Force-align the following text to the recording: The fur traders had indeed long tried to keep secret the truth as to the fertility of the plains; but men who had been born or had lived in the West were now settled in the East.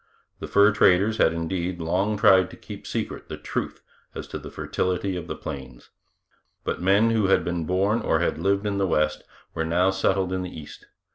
The 0.39 0.47
fur 0.47 0.71
traders 0.71 1.17
had 1.17 1.31
indeed 1.31 1.79
long 1.79 2.17
tried 2.17 2.49
to 2.49 2.57
keep 2.57 2.87
secret 2.87 3.29
the 3.29 3.37
truth 3.37 3.83
as 4.15 4.25
to 4.29 4.39
the 4.39 4.49
fertility 4.49 5.15
of 5.15 5.27
the 5.27 5.35
plains; 5.35 5.91
but 6.63 6.81
men 6.81 7.11
who 7.11 7.25
had 7.27 7.45
been 7.45 7.65
born 7.65 8.01
or 8.01 8.17
had 8.17 8.39
lived 8.39 8.65
in 8.65 8.79
the 8.79 8.87
West 8.87 9.21
were 9.53 9.63
now 9.63 9.91
settled 9.91 10.33
in 10.33 10.41
the 10.41 10.49
East. 10.59 10.87